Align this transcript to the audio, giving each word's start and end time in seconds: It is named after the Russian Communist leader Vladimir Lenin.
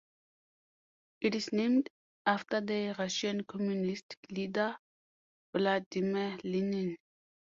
It 1.21 1.35
is 1.35 1.53
named 1.53 1.91
after 2.25 2.59
the 2.59 2.95
Russian 2.97 3.43
Communist 3.43 4.15
leader 4.31 4.75
Vladimir 5.55 6.39
Lenin. 6.43 6.97